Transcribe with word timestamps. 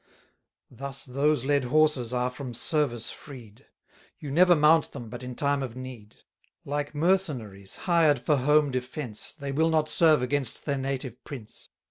Thus 0.71 1.05
those 1.05 1.45
led 1.45 1.65
horses 1.65 2.11
are 2.11 2.31
from 2.31 2.55
service 2.55 3.11
freed; 3.11 3.67
You 4.17 4.31
never 4.31 4.55
mount 4.55 4.93
them 4.93 5.09
but 5.11 5.21
in 5.21 5.35
time 5.35 5.61
of 5.61 5.75
need. 5.75 6.15
Like 6.65 6.95
mercenaries, 6.95 7.75
hired 7.85 8.17
for 8.19 8.37
home 8.37 8.71
defence, 8.71 9.35
290 9.35 9.35
They 9.39 9.51
will 9.63 9.69
not 9.69 9.89
serve 9.89 10.23
against 10.23 10.65
their 10.65 10.79
native 10.79 11.23
prince. 11.23 11.69